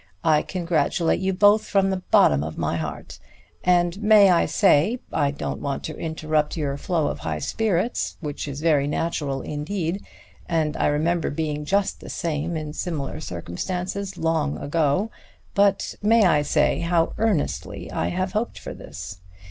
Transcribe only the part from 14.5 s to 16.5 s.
ago but may I